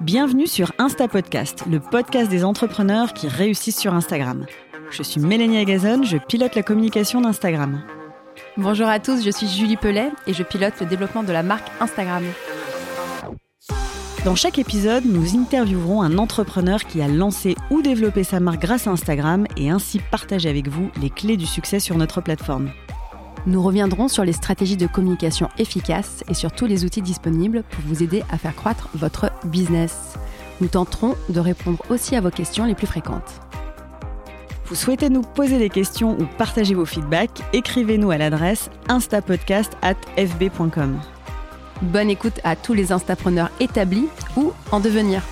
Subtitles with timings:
[0.00, 4.46] Bienvenue sur Insta Podcast, le podcast des entrepreneurs qui réussissent sur Instagram.
[4.90, 7.82] Je suis Mélanie Agazon, je pilote la communication d'Instagram.
[8.56, 11.68] Bonjour à tous, je suis Julie Pellet et je pilote le développement de la marque
[11.80, 12.24] Instagram.
[14.24, 18.86] Dans chaque épisode, nous interviewerons un entrepreneur qui a lancé ou développé sa marque grâce
[18.88, 22.70] à Instagram et ainsi partager avec vous les clés du succès sur notre plateforme.
[23.46, 27.84] Nous reviendrons sur les stratégies de communication efficaces et sur tous les outils disponibles pour
[27.86, 30.14] vous aider à faire croître votre business.
[30.60, 33.40] Nous tenterons de répondre aussi à vos questions les plus fréquentes.
[34.66, 41.00] Vous souhaitez nous poser des questions ou partager vos feedbacks Écrivez-nous à l'adresse instapodcast.fb.com.
[41.80, 45.22] Bonne écoute à tous les instapreneurs établis ou en devenir.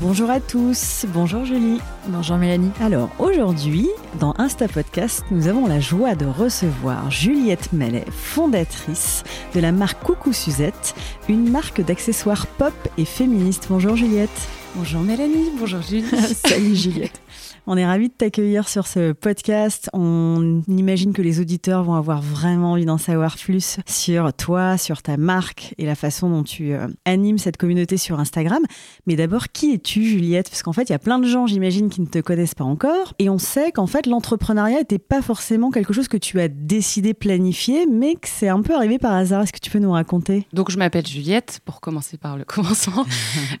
[0.00, 1.78] Bonjour à tous, bonjour Julie.
[2.08, 2.70] Bonjour Mélanie.
[2.80, 9.22] Alors aujourd'hui, dans Insta Podcast, nous avons la joie de recevoir Juliette Mellet, fondatrice
[9.54, 10.94] de la marque Coucou Suzette,
[11.28, 13.66] une marque d'accessoires pop et féministe.
[13.68, 14.30] Bonjour Juliette.
[14.76, 16.06] Bonjour Mélanie, bonjour Julie.
[16.46, 17.20] Salut Juliette.
[17.68, 19.88] On est ravis de t'accueillir sur ce podcast.
[19.92, 25.00] On imagine que les auditeurs vont avoir vraiment envie d'en savoir plus sur toi, sur
[25.00, 28.62] ta marque et la façon dont tu euh, animes cette communauté sur Instagram.
[29.06, 30.50] Mais d'abord, qui es-tu, Juliette?
[30.50, 32.64] Parce qu'en fait, il y a plein de gens, j'imagine, qui ne te connaissent pas
[32.64, 33.14] encore.
[33.20, 37.14] Et on sait qu'en fait, l'entrepreneuriat n'était pas forcément quelque chose que tu as décidé
[37.14, 39.42] planifier, mais que c'est un peu arrivé par hasard.
[39.42, 40.48] Est-ce que tu peux nous raconter?
[40.52, 43.06] Donc, je m'appelle Juliette, pour commencer par le commencement.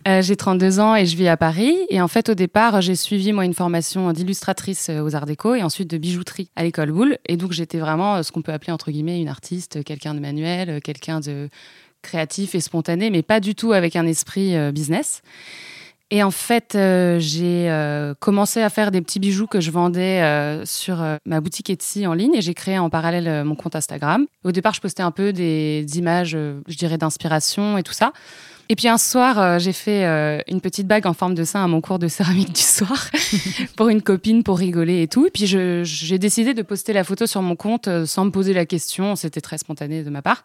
[0.08, 1.76] euh, j'ai 32 ans et je vis à Paris.
[1.88, 5.54] Et en fait, au départ, j'ai suivi, moi, une formation d'illustratrice euh, aux Arts Déco
[5.54, 7.18] et ensuite de bijouterie à l'école Boulle.
[7.26, 10.20] Et donc j'étais vraiment euh, ce qu'on peut appeler entre guillemets une artiste, quelqu'un de
[10.20, 11.48] manuel, euh, quelqu'un de
[12.02, 15.22] créatif et spontané, mais pas du tout avec un esprit business.
[16.14, 20.20] Et en fait, euh, j'ai euh, commencé à faire des petits bijoux que je vendais
[20.20, 24.26] euh, sur ma boutique Etsy en ligne et j'ai créé en parallèle mon compte Instagram.
[24.44, 28.12] Au départ, je postais un peu des, des images, je dirais, d'inspiration et tout ça.
[28.68, 30.04] Et puis un soir, j'ai fait
[30.48, 33.08] une petite bague en forme de sein à mon cours de céramique du soir
[33.76, 35.26] pour une copine pour rigoler et tout.
[35.26, 38.66] Et puis j'ai décidé de poster la photo sur mon compte sans me poser la
[38.66, 39.16] question.
[39.16, 40.44] C'était très spontané de ma part.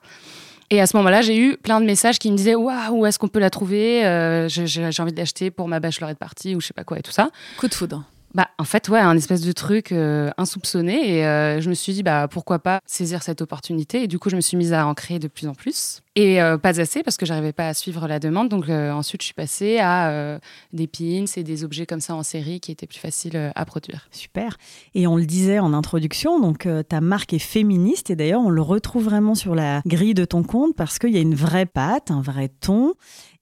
[0.69, 3.19] Et à ce moment-là, j'ai eu plein de messages qui me disaient Waouh, où est-ce
[3.19, 4.01] qu'on peut la trouver?
[4.49, 7.11] J'ai envie de l'acheter pour ma bachelorette partie ou je sais pas quoi et tout
[7.11, 7.29] ça.
[7.57, 8.03] Coup de foudre.
[8.33, 11.19] Bah, en fait, ouais, un espèce de truc insoupçonné.
[11.19, 14.03] Et je me suis dit, bah, pourquoi pas saisir cette opportunité.
[14.03, 16.01] Et du coup, je me suis mise à en créer de plus en plus.
[16.17, 18.49] Et euh, pas assez parce que j'arrivais pas à suivre la demande.
[18.49, 20.39] Donc euh, ensuite, je suis passée à euh,
[20.73, 24.07] des pins et des objets comme ça en série qui étaient plus faciles à produire.
[24.09, 24.57] Super.
[24.95, 28.63] Et on le disait en introduction, donc ta marque est féministe et d'ailleurs on le
[28.63, 32.09] retrouve vraiment sur la grille de ton compte parce qu'il y a une vraie patte,
[32.09, 32.95] un vrai ton.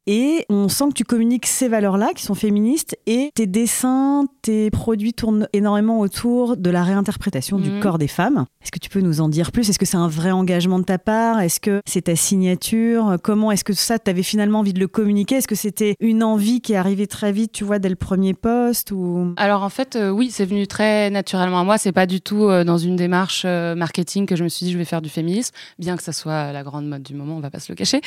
[0.08, 4.70] Et on sent que tu communiques ces valeurs-là qui sont féministes et tes dessins, tes
[4.70, 7.80] produits tournent énormément autour de la réinterprétation du mhm.
[7.80, 8.46] corps des femmes.
[8.62, 9.70] Est-ce que tu peux nous en dire plus?
[9.70, 11.40] Est-ce que c'est un vrai engagement de ta part?
[11.42, 13.18] Est-ce que c'est ta signature?
[13.24, 15.36] Comment est-ce que ça, tu avais finalement envie de le communiquer?
[15.36, 18.34] Est-ce que c'était une envie qui est arrivée très vite, tu vois, dès le premier
[18.34, 19.34] poste ou...
[19.38, 21.78] Alors en fait, euh, oui, c'est venu très naturellement à moi.
[21.78, 24.72] C'est pas du tout euh, dans une démarche euh, marketing que je me suis dit
[24.72, 27.40] je vais faire du féminisme, bien que ça soit la grande mode du moment, on
[27.40, 28.02] va pas se le cacher.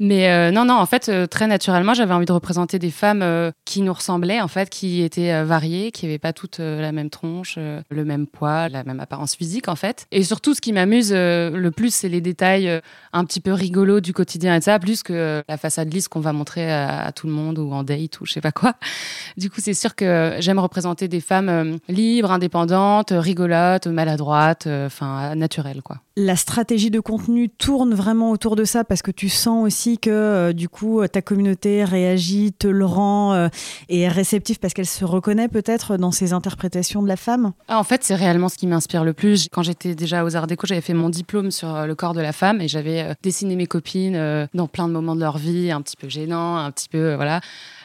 [0.00, 3.82] Mais non, non, en fait, très naturellement, j'avais envie de représenter des femmes euh, qui
[3.82, 7.10] nous ressemblaient, en fait, qui étaient euh, variées, qui n'avaient pas toutes euh, la même
[7.10, 10.06] tronche, le même poids, la même apparence physique, en fait.
[10.10, 12.80] Et surtout, ce qui m'amuse le plus, c'est les détails
[13.12, 16.32] un petit peu rigolos du quotidien et ça, plus que la façade lisse qu'on va
[16.32, 18.74] montrer à, tout le monde ou en date ou je sais pas quoi.
[19.36, 25.82] Du coup, c'est sûr que j'aime représenter des femmes libres, indépendantes, rigolotes, maladroites, enfin, naturelles,
[25.82, 29.98] quoi la stratégie de contenu tourne vraiment autour de ça parce que tu sens aussi
[29.98, 33.48] que euh, du coup ta communauté réagit, te le rend euh,
[33.88, 37.78] et est réceptive parce qu'elle se reconnaît peut-être dans ses interprétations de la femme ah,
[37.78, 39.48] En fait, c'est réellement ce qui m'inspire le plus.
[39.50, 42.20] Quand j'étais déjà aux Arts Déco, j'avais fait mon diplôme sur euh, le corps de
[42.20, 45.82] la femme et j'avais dessiné mes copines dans plein de moments de leur vie, un
[45.82, 47.40] petit peu gênants, un petit peu voilà.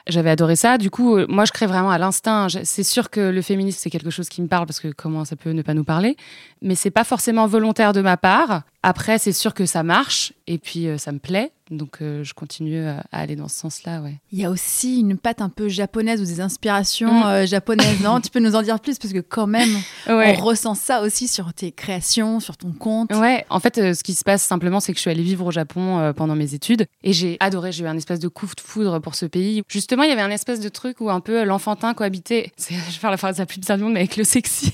[0.09, 0.77] J'avais adoré ça.
[0.77, 2.47] Du coup, euh, moi, je crée vraiment à l'instinct.
[2.63, 5.35] C'est sûr que le féminisme, c'est quelque chose qui me parle parce que comment ça
[5.35, 6.17] peut ne pas nous parler.
[6.61, 8.63] Mais c'est pas forcément volontaire de ma part.
[8.81, 11.51] Après, c'est sûr que ça marche et puis euh, ça me plaît.
[11.69, 14.15] Donc euh, je continue à, aller dans ce sens-là, ouais.
[14.31, 17.45] Il y a aussi une patte un peu japonaise ou des inspirations mm.
[17.45, 19.69] japonaises, non Tu peux nous en dire plus parce que quand même,
[20.07, 23.13] on ressent ça aussi sur tes créations, sur ton compte.
[23.13, 25.51] Ouais, en fait, ce qui se passe simplement, c'est que je suis allée vivre au
[25.51, 27.71] Japon pendant mes études et j'ai adoré.
[27.71, 29.61] J'ai eu un espèce de coup de foudre pour ce pays.
[29.67, 32.51] Justement, il y avait un espèce de truc où un peu l'enfantin cohabitait.
[32.69, 34.73] Je vais faire la phrase la plus bizarre du monde, mais avec le sexy.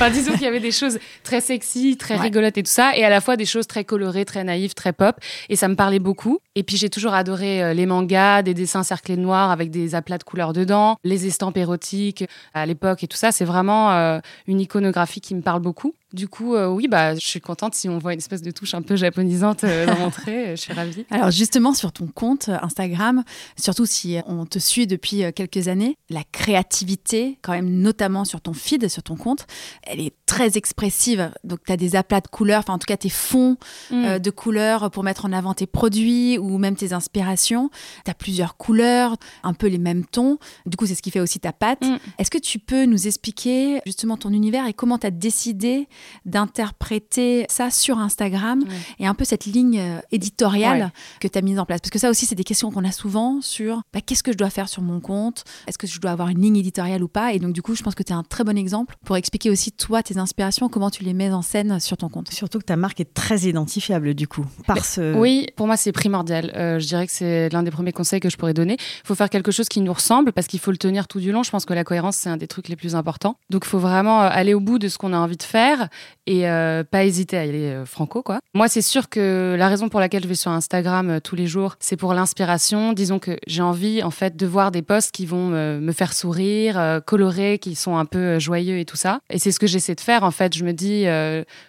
[0.00, 3.04] Enfin, disons qu'il y avait des choses très sexy, très rigolotes et tout ça, et
[3.04, 5.16] à la fois des choses très colorées, très naïves, très pop.
[5.50, 6.38] Et ça me parlait beaucoup.
[6.54, 9.94] Et puis j'ai toujours adoré euh, les mangas, des dessins cerclés de noir avec des
[9.94, 12.24] aplats de couleurs dedans, les estampes érotiques
[12.54, 13.30] à l'époque et tout ça.
[13.30, 15.94] C'est vraiment euh, une iconographie qui me parle beaucoup.
[16.12, 18.74] Du coup, euh, oui, bah, je suis contente si on voit une espèce de touche
[18.74, 20.56] un peu japonisante euh, dans mon trait.
[20.56, 21.06] Je suis ravie.
[21.10, 23.22] Alors justement, sur ton compte Instagram,
[23.56, 28.52] surtout si on te suit depuis quelques années, la créativité, quand même notamment sur ton
[28.52, 29.46] feed, sur ton compte,
[29.84, 31.30] elle est très expressive.
[31.44, 33.56] Donc tu as des aplats de couleurs, enfin en tout cas tes fonds
[33.90, 34.18] mm.
[34.18, 37.70] de couleurs pour mettre en avant tes produits ou même tes inspirations.
[38.04, 40.38] Tu as plusieurs couleurs, un peu les mêmes tons.
[40.66, 41.82] Du coup, c'est ce qui fait aussi ta patte.
[41.82, 41.98] Mm.
[42.18, 45.88] Est-ce que tu peux nous expliquer justement ton univers et comment tu as décidé
[46.24, 48.64] d'interpréter ça sur Instagram
[48.98, 51.98] et un peu cette ligne euh, éditoriale que tu as mise en place Parce que
[51.98, 54.68] ça aussi, c'est des questions qu'on a souvent sur bah, qu'est-ce que je dois faire
[54.68, 55.44] sur mon compte?
[55.66, 57.32] Est-ce que je dois avoir une ligne éditoriale ou pas?
[57.32, 59.50] Et donc, du coup, je pense que tu es un très bon exemple pour expliquer
[59.50, 62.32] aussi, toi, tes inspirations, comment tu les mets en scène sur ton compte.
[62.32, 64.46] Surtout que ta marque est très identifiable, du coup.
[64.66, 65.14] Par ce...
[65.14, 66.52] Oui, pour moi, c'est primordial.
[66.56, 68.76] Euh, je dirais que c'est l'un des premiers conseils que je pourrais donner.
[68.78, 71.32] Il faut faire quelque chose qui nous ressemble parce qu'il faut le tenir tout du
[71.32, 71.42] long.
[71.42, 73.36] Je pense que la cohérence, c'est un des trucs les plus importants.
[73.50, 75.88] Donc, il faut vraiment euh, aller au bout de ce qu'on a envie de faire
[76.26, 78.38] et euh, pas hésiter à y aller euh, franco quoi.
[78.54, 81.46] Moi c'est sûr que la raison pour laquelle je vais sur Instagram euh, tous les
[81.46, 82.92] jours, c'est pour l'inspiration.
[82.92, 87.00] Disons que j'ai envie en fait de voir des posts qui vont me faire sourire,
[87.06, 89.20] colorés, qui sont un peu joyeux et tout ça.
[89.30, 90.56] Et c'est ce que j'essaie de faire en fait.
[90.56, 91.06] Je me dis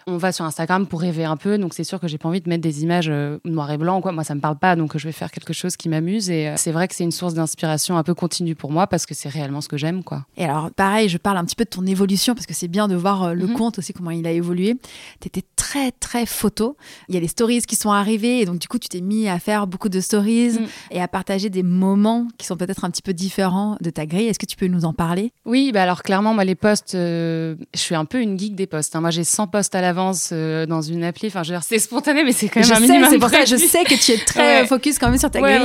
[0.06, 2.40] on va sur Instagram pour rêver un peu, donc c'est sûr que j'ai pas envie
[2.40, 3.10] de mettre des images
[3.44, 4.12] noir et blanc quoi.
[4.12, 6.72] Moi ça me parle pas, donc je vais faire quelque chose qui m'amuse et c'est
[6.72, 9.60] vrai que c'est une source d'inspiration un peu continue pour moi parce que c'est réellement
[9.60, 10.24] ce que j'aime quoi.
[10.36, 12.86] Et alors pareil, je parle un petit peu de ton évolution parce que c'est bien
[12.86, 13.54] de voir le mhm.
[13.54, 14.76] compte aussi comment il a évolué
[15.20, 16.76] tu étais très, très photo.
[17.08, 19.28] Il y a les stories qui sont arrivées et donc, du coup, tu t'es mis
[19.28, 20.66] à faire beaucoup de stories mm.
[20.90, 24.26] et à partager des moments qui sont peut-être un petit peu différents de ta grille.
[24.26, 25.32] Est-ce que tu peux nous en parler?
[25.44, 28.66] Oui, bah alors clairement, moi, les posts, euh, je suis un peu une geek des
[28.66, 28.96] posts.
[28.96, 29.00] Hein.
[29.00, 31.28] Moi, j'ai 100 posts à l'avance euh, dans une appli.
[31.28, 33.18] Enfin, je c'est spontané, mais c'est quand même je un sais, minimum.
[33.18, 35.58] Pour ça, je sais que tu es très focus quand même sur ta grille.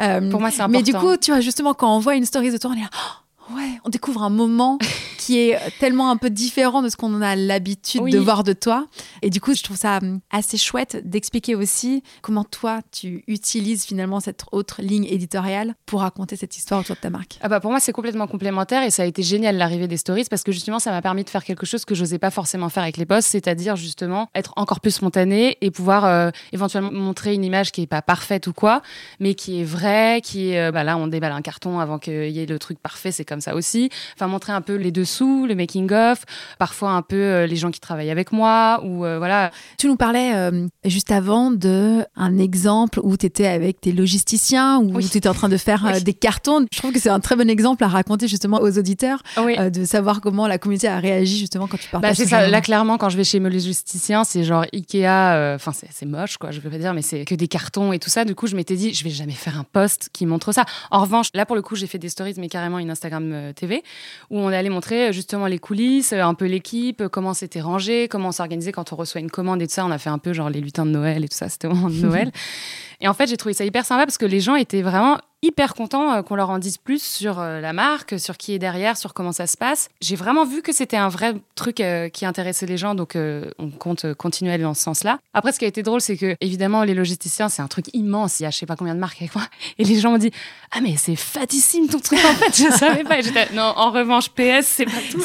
[0.00, 0.68] Euh, pour moi, c'est important.
[0.68, 2.82] Mais du coup, tu vois, justement, quand on voit une story de toi, on est
[2.82, 3.20] là, oh,
[3.54, 4.78] ouais, on découvre un moment
[5.18, 8.86] qui est tellement un peu différent de ce qu'on a l'habitude de voir de toi.
[9.22, 13.84] Et du coup, je trouve ça hum, assez chouette d'expliquer aussi comment toi, tu utilises
[13.84, 17.38] finalement cette autre ligne éditoriale pour raconter cette histoire autour de ta marque.
[17.42, 20.24] Ah bah pour moi, c'est complètement complémentaire et ça a été génial l'arrivée des stories
[20.28, 22.82] parce que justement, ça m'a permis de faire quelque chose que j'osais pas forcément faire
[22.82, 27.44] avec les posts, c'est-à-dire justement être encore plus spontané et pouvoir euh, éventuellement montrer une
[27.44, 28.82] image qui est pas parfaite ou quoi,
[29.18, 32.30] mais qui est vraie, qui est, euh, bah là, on déballe un carton avant qu'il
[32.30, 33.90] y ait le truc parfait, c'est comme ça aussi.
[34.16, 36.24] Enfin, montrer un peu les deux le making of,
[36.58, 39.50] parfois un peu euh, les gens qui travaillent avec moi ou euh, voilà.
[39.78, 44.78] Tu nous parlais euh, juste avant de un exemple où tu étais avec tes logisticiens
[44.78, 46.66] ou tu étais en train de faire des cartons.
[46.72, 50.20] Je trouve que c'est un très bon exemple à raconter justement aux auditeurs de savoir
[50.20, 52.10] comment la communauté a réagi justement quand tu partages.
[52.10, 52.48] Bah, c'est ça.
[52.48, 56.50] Là clairement quand je vais chez mes logisticiens, c'est genre Ikea enfin c'est moche quoi,
[56.50, 58.24] je veux pas dire mais c'est que des cartons et tout ça.
[58.24, 60.64] Du coup, je m'étais dit je vais jamais faire un post qui montre ça.
[60.90, 63.82] En revanche, là pour le coup, j'ai fait des stories mais carrément une Instagram TV
[64.30, 68.28] où on est allé montrer justement les coulisses, un peu l'équipe, comment c'était rangé, comment
[68.28, 69.84] on s'organisait quand on reçoit une commande et tout ça.
[69.84, 71.74] On a fait un peu genre les lutins de Noël et tout ça, c'était au
[71.74, 72.32] moment de Noël.
[73.00, 75.74] et en fait, j'ai trouvé ça hyper sympa parce que les gens étaient vraiment hyper
[75.74, 78.96] contents euh, qu'on leur en dise plus sur euh, la marque, sur qui est derrière,
[78.96, 79.88] sur comment ça se passe.
[80.00, 83.70] J'ai vraiment vu que c'était un vrai truc euh, qui intéressait les gens, donc on
[83.70, 85.18] compte continuer à aller dans ce sens-là.
[85.34, 88.40] Après, ce qui a été drôle, c'est que évidemment, les logisticiens, c'est un truc immense.
[88.40, 89.44] Il y a je sais pas combien de marques avec moi.
[89.78, 90.30] Et les gens m'ont dit
[90.72, 93.20] Ah, mais c'est fatissime ton truc en fait, je savais pas.
[93.54, 95.22] non, en revanche, PS, c'est pas tout.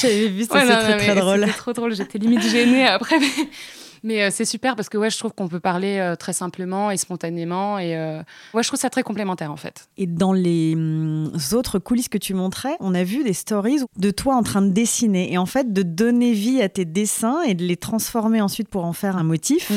[0.00, 1.40] J'avais vu ça, c'est très, très drôle.
[1.40, 3.18] C'était trop drôle, j'étais limite gênée après.
[3.18, 3.48] Mais
[4.04, 6.96] euh, c'est super parce que ouais, je trouve qu'on peut parler euh, très simplement et
[6.96, 7.78] spontanément.
[7.78, 8.22] Et euh,
[8.54, 9.88] ouais, je trouve ça très complémentaire en fait.
[9.96, 14.10] Et dans les hum, autres coulisses que tu montrais, on a vu des stories de
[14.10, 17.54] toi en train de dessiner et en fait de donner vie à tes dessins et
[17.54, 19.70] de les transformer ensuite pour en faire un motif.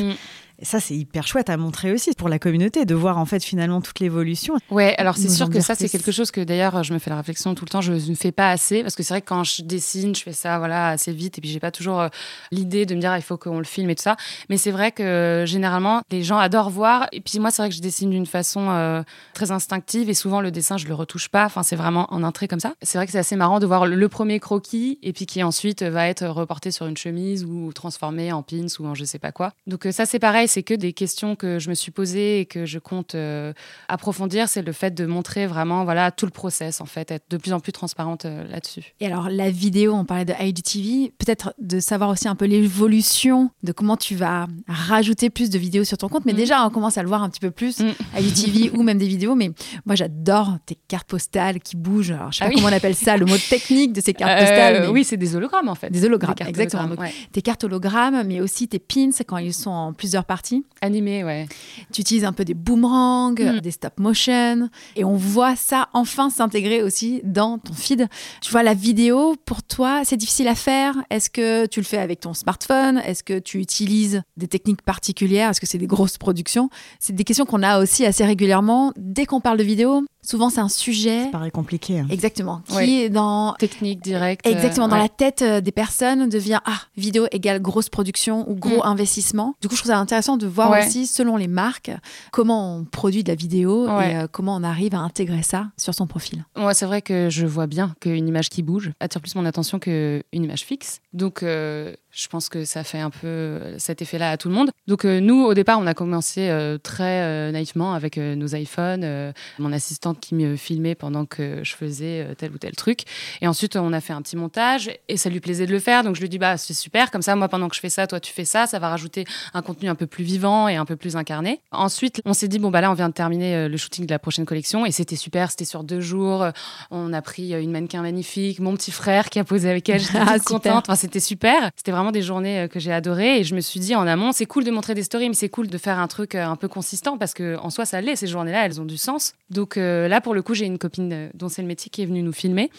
[0.64, 3.44] Mm ça, c'est hyper chouette à montrer aussi pour la communauté, de voir en fait
[3.44, 4.56] finalement toute l'évolution.
[4.72, 7.18] Ouais, alors c'est sûr que ça, c'est quelque chose que d'ailleurs, je me fais la
[7.18, 9.44] réflexion tout le temps, je ne fais pas assez, parce que c'est vrai que quand
[9.44, 12.08] je dessine, je fais ça voilà, assez vite, et puis j'ai pas toujours euh,
[12.52, 14.16] l'idée de me dire, ah, il faut qu'on le filme et tout ça.
[14.50, 17.76] Mais c'est vrai que généralement, les gens adorent voir, et puis moi, c'est vrai que
[17.76, 19.04] je dessine d'une façon euh,
[19.34, 22.48] très instinctive, et souvent le dessin, je le retouche pas, enfin, c'est vraiment en entrée
[22.48, 22.74] comme ça.
[22.82, 25.84] C'est vrai que c'est assez marrant de voir le premier croquis, et puis qui ensuite
[25.84, 29.32] va être reporté sur une chemise ou transformé en pins ou en je sais pas
[29.32, 29.52] quoi.
[29.68, 32.46] Donc euh, ça, c'est pareil, c'est que des questions que je me suis posées et
[32.46, 33.54] que je compte euh,
[33.88, 37.38] approfondir, c'est le fait de montrer vraiment voilà tout le process en fait, être de
[37.38, 38.94] plus en plus transparente euh, là-dessus.
[39.00, 43.50] Et alors la vidéo, on parlait de IGTV, peut-être de savoir aussi un peu l'évolution
[43.64, 46.38] de comment tu vas rajouter plus de vidéos sur ton compte, mais mm.
[46.38, 47.94] déjà on commence à le voir un petit peu plus, mm.
[48.20, 49.50] IGTV ou même des vidéos, mais
[49.86, 52.12] moi j'adore tes cartes postales qui bougent.
[52.12, 54.40] Alors, je sais ah pas comment on appelle ça, le mot technique de ces cartes
[54.40, 54.90] euh, postales.
[54.92, 55.90] Oui, c'est des hologrammes en fait.
[55.90, 56.96] Des hologrammes, exactement.
[57.32, 60.66] tes cartes hologrammes, mais aussi tes pins quand ils sont en plusieurs parties partie.
[60.82, 61.48] Animé, ouais.
[61.94, 63.60] Tu utilises un peu des boomerangs, Mm.
[63.62, 68.08] des stop motion, et on voit ça enfin s'intégrer aussi dans ton feed.
[68.42, 70.96] Tu vois, la vidéo, pour toi, c'est difficile à faire?
[71.10, 72.98] Est-ce que tu le fais avec ton smartphone?
[73.06, 75.50] Est-ce que tu utilises des techniques particulières?
[75.52, 76.70] Est-ce que c'est des grosses productions?
[77.00, 78.92] C'est des questions qu'on a aussi assez régulièrement.
[78.98, 81.26] Dès qu'on parle de vidéo, souvent c'est un sujet.
[81.26, 82.00] Ça paraît compliqué.
[82.00, 82.08] hein.
[82.10, 82.62] Exactement.
[82.68, 82.90] Qui Ouais.
[82.90, 84.48] est dans Technique directe.
[84.48, 85.04] euh, Exactement, dans ouais.
[85.04, 88.88] la tête euh, des personnes devient ah vidéo égale grosse production ou gros Mm.
[88.88, 89.56] investissement.
[89.62, 90.86] Du coup, je trouve ça intéressant de voir Ouais.
[90.86, 91.92] aussi selon les marques
[92.32, 94.14] comment on produit de la vidéo Ouais.
[94.14, 96.46] et euh, comment on arrive à intégrer ça sur son profil.
[96.56, 99.80] Moi, c'est vrai que je vois bien qu'une image qui bouge attire plus mon attention
[99.80, 101.00] qu'une image fixe.
[101.14, 104.70] Donc, euh, je pense que ça fait un peu cet effet-là à tout le monde.
[104.88, 108.48] Donc, euh, nous, au départ, on a commencé euh, très euh, naïvement avec euh, nos
[108.56, 112.76] iPhones, euh, mon assistante qui me filmait pendant que je faisais euh, tel ou tel
[112.76, 113.02] truc.
[113.42, 116.04] Et ensuite, on a fait un petit montage et ça lui plaisait de le faire.
[116.04, 117.10] Donc, je lui dis, bah, c'est super.
[117.12, 118.68] Comme ça, moi, pendant que je fais ça, toi, tu fais ça.
[118.68, 121.62] Ça va rajouter un contenu un peu plus vivant et un peu plus incarné.
[121.72, 124.12] Ensuite, on s'est dit, bon, bah là, on vient de terminer euh, le shooting de
[124.12, 125.50] la prochaine collection et c'était super.
[125.50, 126.46] C'était sur deux jours.
[126.92, 130.00] On a pris euh, une mannequin magnifique, mon petit frère qui a posé avec elle.
[130.02, 130.84] J'étais Ah, contente.
[130.88, 131.70] Enfin, c'était super.
[131.78, 133.40] C'était vraiment des journées euh, que j'ai adorées.
[133.40, 135.50] Et je me suis dit en amont, c'est cool de montrer des stories, mais c'est
[135.50, 138.16] cool de faire un truc euh, un peu consistant parce que en soi, ça l'est.
[138.16, 139.34] Ces journées-là, elles ont du sens.
[139.50, 142.06] Donc euh, là, pour le coup, j'ai une copine dont c'est le métier qui est
[142.06, 142.70] venue nous filmer.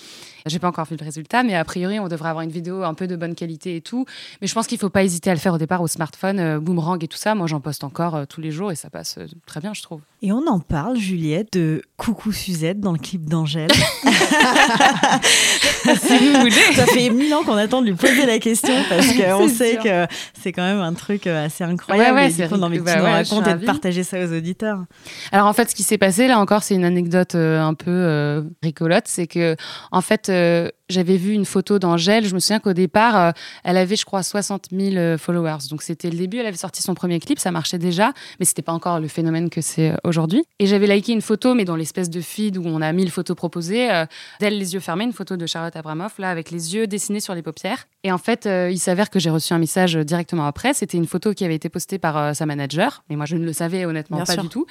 [0.47, 2.93] J'ai pas encore vu le résultat, mais a priori, on devrait avoir une vidéo un
[2.93, 4.05] peu de bonne qualité et tout.
[4.43, 6.61] Mais je pense qu'il faut pas hésiter à le faire au départ au smartphone, euh,
[6.61, 7.35] boomerang et tout ça.
[7.35, 10.03] Moi, j'en poste encore euh, tous les jours et ça passe très bien, je trouve.
[10.21, 13.71] Et on en parle, Juliette, de Coucou Suzette dans le clip d'Angèle.
[16.03, 16.75] si vous voulez.
[16.75, 19.14] Ça fait mille ans qu'on attend de lui poser la question parce
[19.49, 19.83] C'est sait sûr.
[19.83, 20.07] que
[20.41, 22.17] c'est quand même un truc euh, assez incroyable.
[22.17, 23.67] Ouais, ouais, et du coup, que nous Bah ouais, racontes et de ravie.
[23.67, 24.85] partager ça aux auditeurs.
[25.33, 27.91] Alors en fait, ce qui s'est passé là encore, c'est une anecdote euh, un peu
[27.91, 29.57] euh, rigolote, c'est que
[29.93, 32.27] en fait, euh, j'avais vu une photo d'Angèle.
[32.27, 33.31] Je me souviens qu'au départ, euh,
[33.65, 35.69] elle avait, je crois, 60 000 euh, followers.
[35.71, 36.39] Donc c'était le début.
[36.39, 39.49] Elle avait sorti son premier clip, ça marchait déjà, mais c'était pas encore le phénomène
[39.51, 40.45] que c'est aujourd'hui.
[40.59, 43.37] Et j'avais liké une photo, mais dans l'espèce de feed où on a 1000 photos
[43.37, 44.05] proposées, euh,
[44.41, 47.35] d'elle les yeux fermés, une photo de Charlotte Abramoff là avec les yeux dessinés sur
[47.35, 47.87] les paupières.
[48.03, 50.75] Et en fait, euh, il s'avère que j'ai reçu un message directement après.
[50.75, 53.45] C'était une photo qui avait été postée par euh, sa manager, mais moi je ne
[53.45, 54.43] le savais honnêtement Bien pas sûr.
[54.43, 54.67] du tout.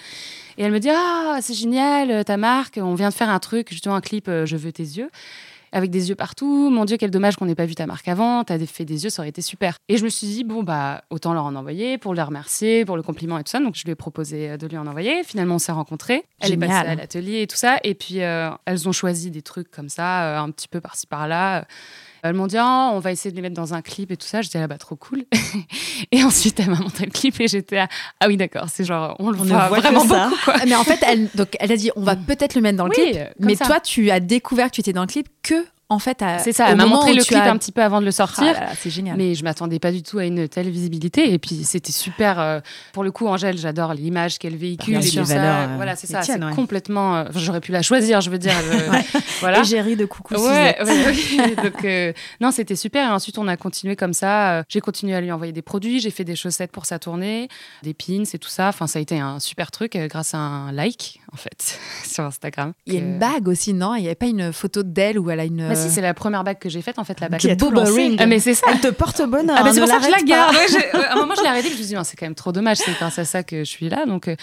[0.57, 3.39] Et elle me dit Ah, c'est génial, euh, ta marque, on vient de faire un
[3.39, 5.09] truc, justement un clip euh, Je veux tes yeux,
[5.73, 6.69] avec des yeux partout.
[6.69, 9.09] Mon Dieu, quel dommage qu'on n'ait pas vu ta marque avant, t'as fait des yeux,
[9.09, 9.77] ça aurait été super.
[9.89, 12.95] Et je me suis dit Bon, bah, autant leur en envoyer pour les remercier, pour
[12.95, 13.59] le compliment et tout ça.
[13.59, 15.23] Donc je lui ai proposé euh, de lui en envoyer.
[15.23, 16.23] Finalement, on s'est rencontrés.
[16.39, 17.77] Elle est passée à l'atelier et tout ça.
[17.83, 21.07] Et puis, euh, elles ont choisi des trucs comme ça, euh, un petit peu par-ci
[21.07, 21.65] par-là.
[22.24, 24.25] Elles m'ont dit, Ah, on va essayer de les mettre dans un clip et tout
[24.25, 24.42] ça.
[24.42, 25.25] J'étais là, bah, trop cool.
[26.12, 27.88] et ensuite, elle m'a montré le clip et j'étais là,
[28.20, 30.30] ah oui, d'accord, c'est genre, on le On voit vraiment ça.
[30.30, 30.56] beaucoup, quoi.
[30.62, 32.86] Ah, Mais en fait, elle, donc, elle a dit on va peut-être le mettre dans
[32.88, 33.65] le Oui, clip, euh, mais ça.
[33.65, 36.51] toi, tu as découvert que tu étais dans le clip que en fait, à- C'est
[36.53, 38.53] ça, elle m'a montré le clip as- un petit peu avant de le Ah sortir.
[38.53, 39.15] là, c'est génial.
[39.17, 41.33] Mais je m'attendais pas du tout à une telle visibilité.
[41.33, 42.39] Et puis c'était super.
[42.39, 42.59] euh,
[42.91, 45.35] pour le coup, Angèle, j'adore l'image qu'elle véhicule Bien et sûr, ça.
[45.35, 46.21] valeurs, euh, voilà, c'est les ça.
[46.23, 46.53] C'est ouais.
[46.53, 47.15] complètement.
[47.17, 48.53] euh, enfin, J'aurais pu la choisir, je veux dire.
[48.71, 49.59] je- voilà.
[49.62, 50.88] Égérie de Coucou Ouais, Suzette.
[50.88, 51.07] ouais,
[51.47, 51.55] oui.
[51.63, 53.09] Donc, euh, non, c'était super.
[53.09, 54.59] Et ensuite, on a continué comme ça.
[54.59, 56.00] Euh, J'ai continué à lui envoyer des produits.
[56.00, 57.47] J'ai fait des chaussettes pour sa tournée,
[57.83, 58.69] des pins et tout ça.
[58.69, 62.23] Enfin, ça a été un super truc euh, grâce à un like, en fait, sur
[62.23, 62.73] Instagram.
[62.85, 63.95] Il y a une bague aussi, non?
[63.95, 65.67] Il n'y avait pas une photo d'elle où elle a une.
[65.67, 67.39] Bah, si, c'est la première bague que j'ai faite, en fait, la bague.
[67.39, 67.83] Qui Boba.
[67.83, 68.17] Ring.
[68.19, 68.67] Ah, mais c'est ça.
[68.71, 69.55] Elle te porte bonheur.
[69.59, 70.55] Ah bah c'est pour ça que je la garde.
[70.55, 71.67] Ouais, à un moment, je l'ai arrêtée.
[71.69, 72.77] Je me suis dit, Non, c'est quand même trop dommage.
[72.77, 74.05] C'est grâce à ça que je suis là.
[74.05, 74.35] Donc, euh,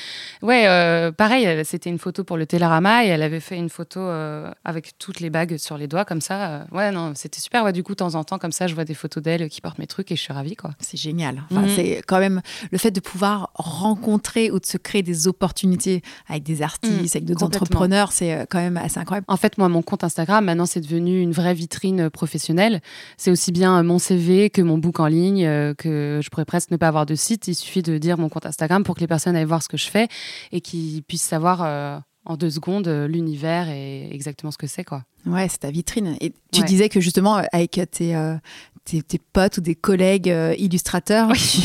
[0.43, 4.01] ouais, euh, pareil, c'était une photo pour le Télérama et elle avait fait une photo
[4.01, 6.49] euh, avec toutes les bagues sur les doigts, comme ça.
[6.51, 7.65] Euh, ouais, non, c'était super.
[7.65, 9.61] Ouais, du coup, de temps en temps, comme ça, je vois des photos d'elle qui
[9.61, 10.71] portent mes trucs et je suis ravie, quoi.
[10.81, 11.43] C'est génial.
[11.51, 11.69] Enfin, Mhm.
[11.77, 16.43] C'est quand même le fait de pouvoir rencontrer ou de se créer des opportunités avec
[16.43, 17.65] des artistes, Mhm, avec d'autres complètement.
[17.65, 19.25] entrepreneurs, c'est euh, quand même assez incroyable.
[19.29, 22.81] En fait, moi, mon compte Instagram, maintenant, c'est devenu une vraie vitrine euh, professionnelle.
[23.17, 25.43] C'est aussi bien euh, mon CV que mon book en ligne,
[25.77, 27.49] que je pourrais presque ne pas avoir de site.
[27.49, 29.77] Il suffit de dire mon compte Instagram pour que les personnes aillent voir ce que
[29.77, 30.09] je fais
[30.53, 35.03] et qu'ils puissent savoir euh, en deux secondes l'univers et exactement ce que c'est, quoi.
[35.27, 36.17] Ouais, c'est ta vitrine.
[36.21, 36.67] Et tu Ouais.
[36.67, 38.37] disais que justement, avec tes, euh,
[38.85, 41.61] tes, tes potes ou des collègues euh, illustrateurs, tu,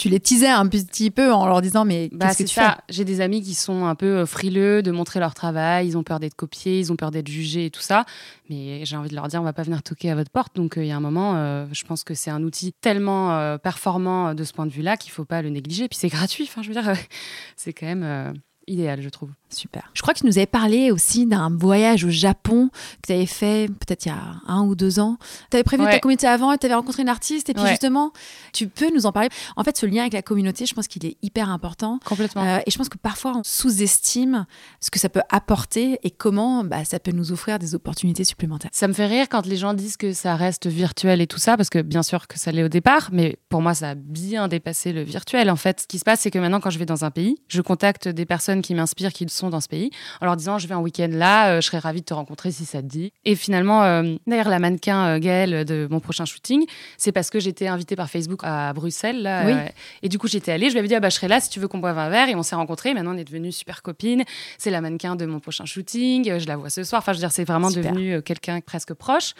[0.00, 2.78] tu les teasais un petit peu en leur disant Mais Bah, qu'est-ce que tu ça.
[2.88, 5.88] J'ai des amis qui sont un peu euh, frileux de montrer leur travail.
[5.88, 8.06] Ils ont peur d'être copiés, ils ont peur d'être jugés et tout ça.
[8.48, 10.56] Mais j'ai envie de leur dire, on va pas venir toquer à votre porte.
[10.56, 13.32] Donc euh, il y a un moment, euh, je pense que c'est un outil tellement
[13.32, 15.86] euh, performant de ce point de vue-là qu'il faut pas le négliger.
[15.86, 16.44] Puis c'est gratuit.
[16.44, 16.92] Enfin, je veux dire,
[17.56, 18.34] c'est quand même
[18.70, 19.30] idéal, je trouve.
[19.50, 19.90] Super.
[19.94, 22.70] Je crois que tu nous avais parlé aussi d'un voyage au Japon
[23.02, 25.18] que tu avais fait peut-être il y a un ou deux ans.
[25.50, 27.50] Tu avais prévu ta communauté avant et tu avais rencontré une artiste.
[27.50, 28.12] Et puis justement,
[28.52, 29.28] tu peux nous en parler.
[29.56, 31.98] En fait, ce lien avec la communauté, je pense qu'il est hyper important.
[32.04, 32.44] Complètement.
[32.44, 34.46] Euh, et je pense que parfois, on sous-estime
[34.80, 38.70] ce que ça peut apporter et comment bah, ça peut nous offrir des opportunités supplémentaires.
[38.72, 41.56] Ça me fait rire quand les gens disent que ça reste virtuel et tout ça,
[41.56, 44.48] parce que bien sûr que ça l'est au départ, mais pour moi, ça a bien
[44.48, 45.50] dépassé le virtuel.
[45.50, 47.36] En fait, ce qui se passe, c'est que maintenant, quand je vais dans un pays,
[47.48, 49.90] je contacte des personnes qui m'inspirent, qui sont dans ce pays,
[50.20, 52.50] en leur disant je vais un week-end là, euh, je serais ravie de te rencontrer
[52.50, 53.12] si ça te dit.
[53.24, 57.40] Et finalement, euh, d'ailleurs, la mannequin euh, Gaëlle de mon prochain shooting, c'est parce que
[57.40, 59.22] j'étais invitée par Facebook à Bruxelles.
[59.22, 59.68] Là,
[60.02, 61.50] et du coup, j'étais allée, je lui avais dit ah, bah, je serai là si
[61.50, 62.28] tu veux qu'on boive un verre.
[62.28, 62.94] Et on s'est rencontrés.
[62.94, 64.24] Maintenant, on est devenus super copines.
[64.58, 66.38] C'est la mannequin de mon prochain shooting.
[66.38, 67.00] Je la vois ce soir.
[67.00, 69.34] Enfin, je veux dire, c'est vraiment devenu quelqu'un presque proche.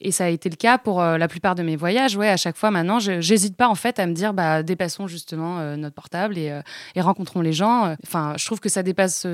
[0.00, 2.16] Et ça a été le cas pour la plupart de mes voyages.
[2.16, 5.76] Ouais, à chaque fois maintenant, j'hésite pas en fait à me dire bah dépassons justement
[5.76, 6.60] notre portable et,
[6.94, 7.96] et, rencontrons les gens.
[8.06, 9.26] Enfin, je trouve que ça dépasse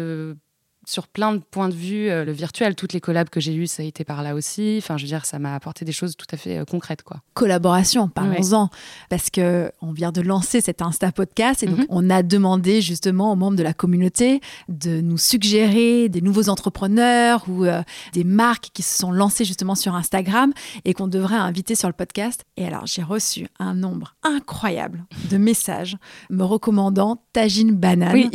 [0.86, 3.66] sur plein de points de vue, euh, le virtuel, toutes les collabs que j'ai eues,
[3.66, 4.76] ça a été par là aussi.
[4.78, 7.20] Enfin, je veux dire, ça m'a apporté des choses tout à fait euh, concrètes, quoi.
[7.34, 8.70] Collaboration, parlons-en,
[9.08, 11.86] parce que on vient de lancer cet Insta podcast et donc mhm.
[11.88, 17.44] on a demandé justement aux membres de la communauté de nous suggérer des nouveaux entrepreneurs
[17.48, 20.52] ou euh, des marques qui se sont lancées justement sur Instagram
[20.84, 22.44] et qu'on devrait inviter sur le podcast.
[22.56, 25.96] Et alors, j'ai reçu un nombre incroyable de messages
[26.30, 28.30] me recommandant Tagine Banane.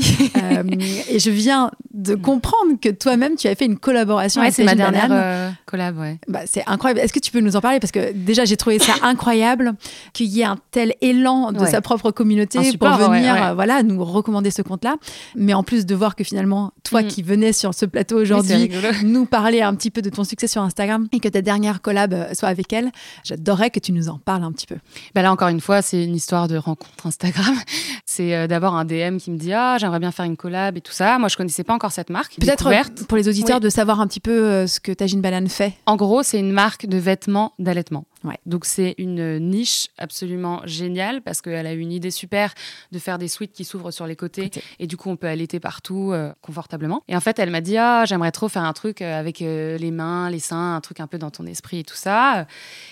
[1.09, 4.63] et je viens de comprendre comprendre que toi-même, tu as fait une collaboration avec c'est
[4.63, 6.19] ma dernière euh, collab, ouais.
[6.27, 7.01] Bah, c'est incroyable.
[7.01, 7.79] Est-ce que tu peux nous en parler?
[7.79, 9.73] Parce que déjà, j'ai trouvé ça incroyable
[10.13, 14.03] qu'il y ait un tel élan de sa propre communauté pour venir euh, voilà, nous
[14.03, 14.95] recommander ce compte-là.
[15.35, 17.07] Mais en plus de voir que finalement, toi mm.
[17.07, 18.71] qui venais sur ce plateau aujourd'hui,
[19.03, 22.13] nous parler un petit peu de ton succès sur Instagram et que ta dernière collab
[22.13, 22.91] euh, soit avec elle,
[23.23, 24.77] j'adorerais que tu nous en parles un petit peu.
[25.13, 27.55] Bah là, encore une fois, c'est une histoire de rencontre Instagram.
[28.05, 30.91] C'est d'abord un DM qui me dit Ah, j'aimerais bien faire une collab et tout
[30.91, 31.19] ça.
[31.19, 32.28] Moi, je connaissais pas encore cette marque.
[32.37, 35.73] Peut-être pour les auditeurs de savoir un petit peu euh, ce que Tajine Banane fait.
[35.85, 38.05] En gros, c'est une marque de vêtements d'allaitement.
[38.45, 42.53] Donc c'est une niche absolument géniale parce qu'elle a une idée super
[42.91, 45.59] de faire des suites qui s'ouvrent sur les côtés et du coup on peut allaiter
[45.59, 47.03] partout euh, confortablement.
[47.07, 49.77] Et en fait elle m'a dit ah j'aimerais trop faire un truc euh, avec euh,
[49.77, 52.45] les mains, les seins, un truc un peu dans ton esprit et tout ça.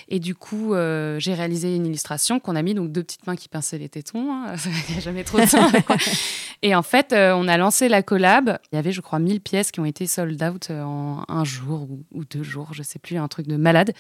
[0.08, 3.50] Et du coup j'ai réalisé une illustration qu'on a mis donc deux petites mains qui
[3.50, 4.32] pinçaient les tétons.
[4.32, 4.56] Hein.
[4.88, 5.70] Il n'y a jamais trop de temps.
[6.62, 8.60] et en fait on a lancé la collab.
[8.72, 11.84] Il y avait je crois 1000 pièces qui ont été sold out en un jour
[11.84, 13.94] ou, ou deux jours, je sais plus, un truc de malade.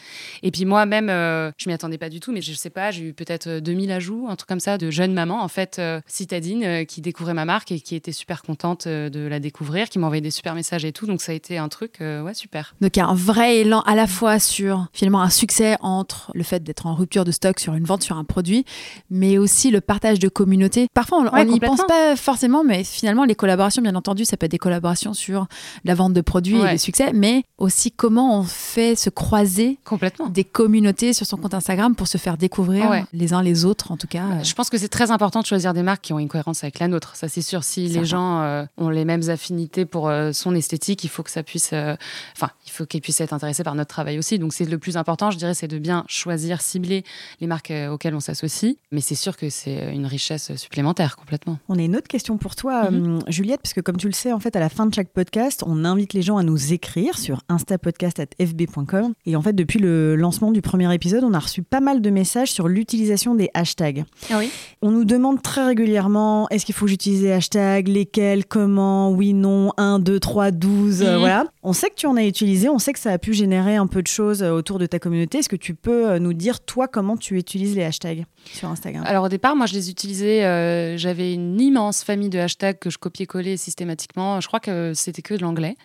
[0.43, 3.03] Et puis moi-même euh, je m'y attendais pas du tout, mais je sais pas, j'ai
[3.03, 6.63] eu peut-être 2000 ajouts, un truc comme ça, de jeunes mamans, en fait, euh, citadines,
[6.63, 10.21] euh, qui découvraient ma marque et qui étaient super contentes de la découvrir, qui m'envoyaient
[10.21, 11.05] des super messages et tout.
[11.05, 12.75] Donc ça a été un truc, ouais, super.
[12.81, 16.31] Donc il y a un vrai élan à la fois sur finalement un succès entre
[16.33, 18.65] le fait d'être en rupture de stock sur une vente sur un produit,
[19.09, 20.87] mais aussi le partage de communauté.
[20.93, 24.51] Parfois, on n'y pense pas forcément, mais finalement, les collaborations, bien entendu, ça peut être
[24.51, 25.47] des collaborations sur
[25.83, 30.27] la vente de produits et des succès, mais aussi comment on fait se croiser complètement
[30.29, 33.97] des communautés sur son compte Instagram pour se faire découvrir les uns les autres, en
[33.97, 34.25] tout cas.
[34.25, 34.43] Euh.
[34.43, 36.79] Je pense que c'est très important de choisir des marques qui ont une cohérence avec
[36.79, 37.15] la nôtre.
[37.15, 37.63] Ça, c'est sûr.
[37.63, 41.31] Si les gens euh, ont les mêmes affinités pour euh, son esthétique, il faut que
[41.31, 41.73] ça puisse.
[41.73, 44.39] Enfin, il faut qu'ils puissent être intéressés par notre travail aussi.
[44.39, 47.03] Donc, c'est le plus important, je dirais, c'est de bien choisir, cibler
[47.41, 48.75] les marques auxquelles on s'associe.
[48.91, 51.59] Mais c'est sûr que c'est une richesse supplémentaire, complètement.
[51.69, 53.21] On a une autre question pour toi, mhm.
[53.27, 55.63] Juliette, parce que comme tu le sais, en fait, à la fin de chaque podcast,
[55.65, 59.13] on invite les gens à nous écrire sur instapodcast.fb.com.
[59.25, 62.09] Et en fait, depuis le lancement du premier épisode, on a reçu pas mal de
[62.09, 64.03] messages sur l'utilisation des hashtags.
[64.29, 64.51] Ah oui.
[64.81, 69.33] On nous demande très régulièrement est-ce qu'il faut que j'utilise des hashtags, lesquels, comment, oui,
[69.33, 71.45] non, 1, 2, 3, 12, voilà.
[71.63, 73.87] On sait que tu en as utilisé, on sait que ça a pu générer un
[73.87, 75.39] peu de choses euh, autour de ta communauté.
[75.39, 79.03] Est-ce que tu peux euh, nous dire, toi, comment tu utilises les hashtags sur Instagram?
[79.05, 82.89] Alors au départ, moi, je les utilisais, euh, j'avais une immense famille de hashtags que
[82.89, 84.39] je copiais-collais systématiquement.
[84.41, 85.77] Je crois que c'était que de l'anglais.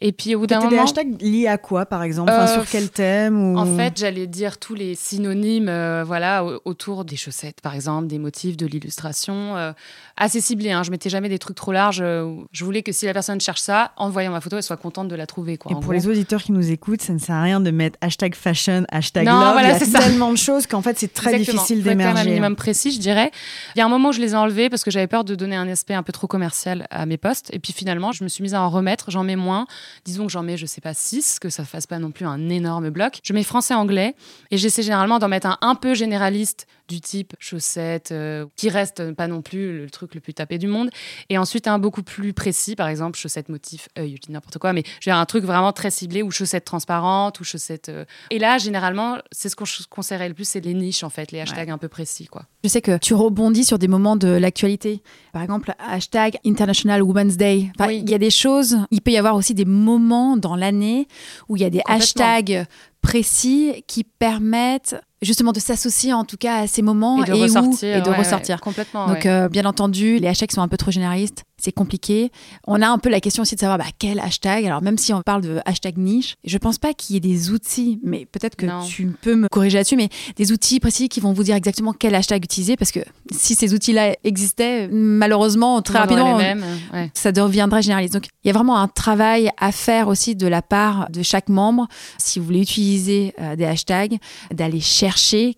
[0.00, 0.70] Et puis au bout d'un moment.
[0.70, 3.58] des hashtags liés à quoi, par exemple enfin, Sur quel thème ou...
[3.58, 5.70] En fait, j'allais dire tous les synonymes
[6.04, 9.74] voilà, autour des chaussettes, par exemple, des motifs, de l'illustration.
[10.16, 10.82] assez ciblé, hein.
[10.82, 11.98] je mettais jamais des trucs trop larges.
[11.98, 15.08] je voulais que si la personne cherche ça, en voyant ma photo, elle soit contente
[15.08, 15.56] de la trouver.
[15.56, 17.98] Quoi, et pour les auditeurs qui nous écoutent, ça ne sert à rien de mettre
[18.00, 19.56] hashtag fashion, hashtag love.
[19.58, 22.20] Il y a tellement de choses qu'en fait, c'est très difficile d'émerger.
[22.20, 23.30] un minimum précis, je dirais.
[23.74, 25.34] Il y a un moment où je les ai enlevés parce que j'avais peur de
[25.34, 27.50] donner un aspect un peu trop commercial à mes posts.
[27.52, 29.10] Et puis finalement, je me suis mise à en remettre.
[29.10, 29.66] J'en mets moins.
[30.04, 32.48] Disons que j'en mets, je sais pas, 6, que ça fasse pas non plus un
[32.48, 33.20] énorme bloc.
[33.22, 34.14] Je mets français-anglais
[34.50, 39.12] et j'essaie généralement d'en mettre un un peu généraliste du type chaussettes, euh, qui reste
[39.12, 40.90] pas non plus le truc le plus tapé du monde.
[41.28, 44.72] Et ensuite, un beaucoup plus précis, par exemple, chaussettes motif œil, je dis n'importe quoi,
[44.72, 47.88] mais j'ai un truc vraiment très ciblé ou chaussettes transparentes ou chaussettes.
[47.88, 48.04] euh.
[48.30, 51.40] Et là, généralement, c'est ce qu'on conseillerait le plus, c'est les niches, en fait, les
[51.40, 52.44] hashtags un peu précis, quoi.
[52.64, 55.02] Je sais que tu rebondis sur des moments de l'actualité.
[55.32, 57.70] Par exemple, hashtag International Women's Day.
[57.78, 58.02] Enfin, Oui.
[58.04, 61.08] Il y a des choses, il peut y avoir aussi des moments dans l'année
[61.48, 62.66] où il y a des hashtags
[63.02, 67.96] précis qui permettent justement de s'associer en tout cas à ces moments Et de ressortir.
[67.96, 68.56] et de ouais, ressortir.
[68.56, 69.06] ouais, complètement.
[69.06, 69.26] Donc, ouais.
[69.30, 72.30] euh, bien entendu, les hashtags sont un peu trop généralistes, c'est compliqué.
[72.66, 74.66] On a un peu la question aussi de savoir bah, quel hashtag.
[74.66, 77.50] Alors, même si on parle de hashtag niche, je pense pas qu'il y ait des
[77.50, 78.84] outils, mais peut-être que Non.
[78.84, 82.14] tu peux me corriger là-dessus, mais des outils précis qui vont vous dire exactement quel
[82.14, 83.00] hashtag utiliser, parce que
[83.32, 87.10] si ces outils-là existaient, malheureusement, très rapidement, mêmes, ouais.
[87.14, 88.12] ça deviendrait généraliste.
[88.12, 91.48] Donc, il y a vraiment un travail à faire aussi de la part de chaque
[91.48, 91.88] membre.
[92.18, 94.18] Si vous voulez utiliser euh, des hashtags,
[94.52, 95.05] d'aller chercher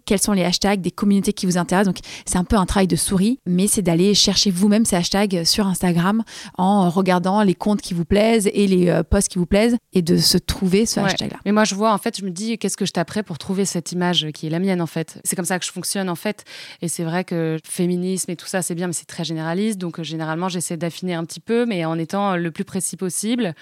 [0.07, 1.95] quels sont les hashtags des communautés qui vous intéressent.
[1.95, 5.45] Donc, c'est un peu un travail de souris, mais c'est d'aller chercher vous-même ces hashtags
[5.45, 6.23] sur Instagram
[6.57, 10.03] en regardant les comptes qui vous plaisent et les euh, posts qui vous plaisent et
[10.03, 11.07] de se trouver ce Ouais.
[11.07, 11.39] hashtag-là.
[11.45, 13.65] Mais moi, je vois, en fait, je me dis, qu'est-ce que je taperais pour trouver
[13.65, 15.21] cette image qui est la mienne, en fait?
[15.25, 16.45] C'est comme ça que je fonctionne, en fait.
[16.83, 19.79] Et c'est vrai que féminisme et tout ça, c'est bien, mais c'est très généraliste.
[19.79, 23.55] Donc, euh, généralement, j'essaie d'affiner un petit peu, mais en étant le plus précis possible.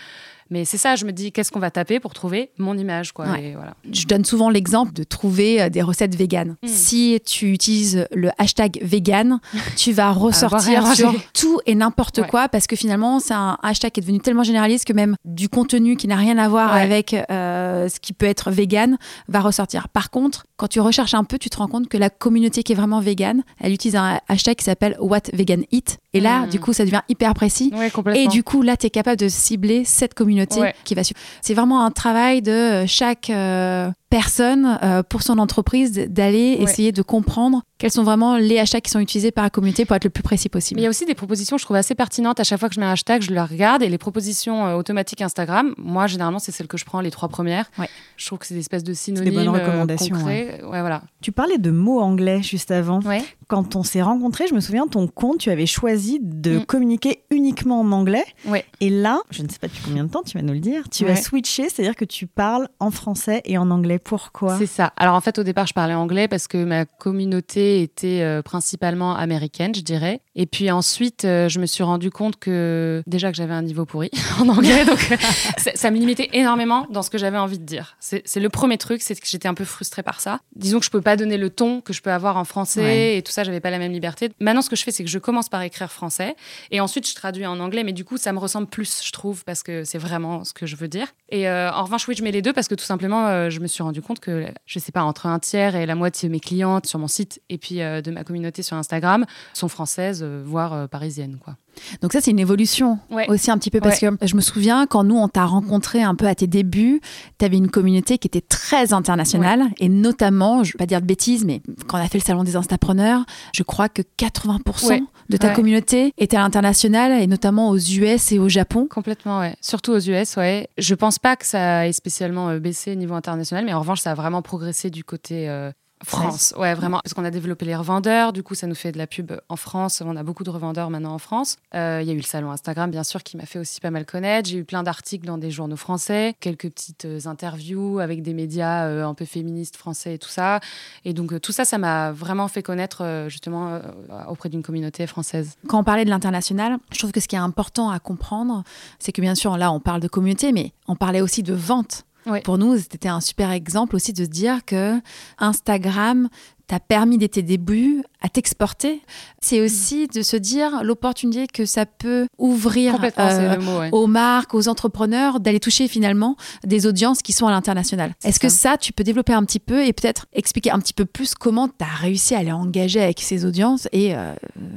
[0.50, 3.26] Mais c'est ça, je me dis, qu'est-ce qu'on va taper pour trouver mon image, quoi.
[3.26, 3.44] Ouais.
[3.50, 3.74] Et voilà.
[3.92, 6.56] Je donne souvent l'exemple de trouver euh, des recettes véganes.
[6.62, 6.68] Mm.
[6.68, 9.40] Si tu utilises le hashtag vegan,
[9.76, 12.28] tu vas ressortir sur tout et n'importe Ouais.
[12.28, 15.48] quoi parce que finalement, c'est un hashtag qui est devenu tellement généraliste que même du
[15.48, 16.80] contenu qui n'a rien à voir Ouais.
[16.80, 18.96] avec euh, ce qui peut être vegan
[19.28, 19.88] va ressortir.
[19.88, 22.72] Par contre, quand tu recherches un peu, tu te rends compte que la communauté qui
[22.72, 25.98] est vraiment vegan, elle utilise un hashtag qui s'appelle What Vegan Eat.
[26.14, 26.48] Et là, Mm.
[26.48, 27.70] du coup, ça devient hyper précis.
[27.74, 27.90] Ouais.
[28.18, 30.74] Et du coup, là, tu es capable de cibler cette communauté Ouais.
[30.84, 31.20] qui va suivre.
[31.42, 36.62] C'est vraiment un travail de euh, chaque euh, personne euh, pour son entreprise d'aller Ouais.
[36.62, 39.96] essayer de comprendre quels sont vraiment les hashtags qui sont utilisés par la communauté pour
[39.96, 40.78] être le plus précis possible.
[40.78, 42.40] Mais il y a aussi des propositions, je trouve assez pertinentes.
[42.40, 43.82] À chaque fois que je mets un hashtag, je le regarde.
[43.82, 47.28] Et les propositions euh, automatiques Instagram, moi, généralement, c'est celles que je prends, les trois
[47.28, 47.70] premières.
[47.78, 47.88] Ouais.
[48.16, 50.16] Je trouve que c'est des espèces de synonymes bonnes euh, recommandations.
[50.24, 51.02] Ouais, voilà.
[51.20, 53.00] Tu parlais de mots anglais juste avant.
[53.48, 56.64] Quand on s'est rencontrés, je me souviens, ton compte, tu avais choisi de Mm.
[56.66, 58.24] communiquer uniquement en anglais.
[58.44, 58.64] Ouais.
[58.80, 60.88] Et là, je ne sais pas depuis combien de temps, tu vas nous le dire,
[60.88, 61.12] tu Ouais.
[61.12, 64.00] as switché, c'est-à-dire que tu parles en français et en anglais.
[64.00, 64.58] Pourquoi?
[64.58, 64.92] C'est ça.
[64.96, 69.14] Alors en fait, au départ, je parlais anglais parce que ma communauté était euh, principalement
[69.14, 70.20] américaine, je dirais.
[70.36, 73.86] Et puis ensuite, euh, je me suis rendu compte que déjà que j'avais un niveau
[73.86, 74.98] pourri en anglais, donc
[75.74, 77.96] ça, me limitait énormément dans ce que j'avais envie de dire.
[77.98, 80.40] C'est le premier truc, c'est que j'étais un peu frustrée par ça.
[80.54, 83.16] Disons que je peux pas donner le ton que je peux avoir en français Ouais.
[83.16, 84.30] et tout ça, j'avais pas la même liberté.
[84.38, 86.36] Maintenant, ce que je fais, c'est que je commence par écrire français
[86.70, 89.44] et ensuite je traduis en anglais, mais du coup, ça me ressemble plus, je trouve,
[89.44, 91.06] parce que c'est vraiment ce que je veux dire.
[91.30, 93.60] Et euh, en revanche, oui, je mets les deux parce que tout simplement, euh, je
[93.60, 96.32] me suis rendu compte que, je sais pas, entre un tiers et la moitié de
[96.32, 100.25] mes clientes sur mon site et puis euh, de ma communauté sur Instagram sont françaises,
[100.44, 101.56] voire euh, parisiennes, quoi.
[102.00, 103.28] Donc ça, c'est une évolution Ouais.
[103.28, 106.14] aussi un petit peu parce que je me souviens quand nous, on t'a rencontré un
[106.14, 107.02] peu à tes débuts,
[107.38, 111.06] tu avais une communauté qui était très internationale et notamment, je vais pas dire de
[111.06, 115.02] bêtises, mais quand on a fait le salon des instapreneurs, je crois que 80% Ouais.
[115.28, 118.86] de ta communauté était à l'international et notamment aux US et au Japon.
[118.88, 119.54] Complètement, ouais.
[119.60, 120.68] Surtout aux US, ouais.
[120.78, 124.00] Je pense pas que ça ait spécialement euh, baissé au niveau international, mais en revanche,
[124.00, 125.70] ça a vraiment progressé du côté euh,
[126.04, 126.54] France.
[126.58, 127.00] Ouais, vraiment.
[127.02, 129.56] Parce qu'on a développé les revendeurs, du coup, ça nous fait de la pub en
[129.56, 130.02] France.
[130.04, 131.56] On a beaucoup de revendeurs maintenant en France.
[131.74, 133.90] Euh, Il y a eu le salon Instagram, bien sûr, qui m'a fait aussi pas
[133.90, 134.48] mal connaître.
[134.48, 138.86] J'ai eu plein d'articles dans des journaux français, quelques petites euh, interviews avec des médias
[138.86, 140.60] euh, un peu féministes français et tout ça.
[141.04, 143.80] Et donc, euh, tout ça, ça m'a vraiment fait connaître, justement,
[144.28, 145.56] auprès d'une communauté française.
[145.66, 148.64] Quand on parlait de l'international, je trouve que ce qui est important à comprendre,
[148.98, 152.05] c'est que bien sûr, là, on parle de communauté, mais on parlait aussi de vente.
[152.44, 155.00] Pour nous, c'était un super exemple aussi de dire que
[155.38, 156.28] Instagram
[156.66, 159.02] t'a permis dès tes débuts à t'exporter.
[159.40, 163.90] C'est aussi de se dire l'opportunité que ça peut ouvrir euh, le mot, ouais.
[163.92, 168.14] aux marques, aux entrepreneurs, d'aller toucher finalement des audiences qui sont à l'international.
[168.24, 168.76] Est-ce que ça.
[168.78, 171.74] tu peux développer un petit peu et peut-être expliquer un petit peu plus comment tu
[171.80, 174.34] as réussi à les engager avec ces audiences et euh,